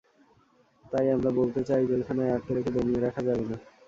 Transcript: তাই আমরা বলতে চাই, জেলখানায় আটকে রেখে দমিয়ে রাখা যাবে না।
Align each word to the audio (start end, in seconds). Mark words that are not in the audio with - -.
তাই 0.85 1.07
আমরা 1.15 1.29
বলতে 1.39 1.61
চাই, 1.63 1.81
জেলখানায় 1.89 2.33
আটকে 2.35 2.51
রেখে 2.53 2.71
দমিয়ে 2.75 3.01
রাখা 3.01 3.21
যাবে 3.27 3.43
না। 3.49 3.57